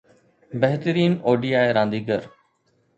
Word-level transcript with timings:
بهترين 0.61 1.13
ODI 1.31 1.65
رانديگر 1.75 2.21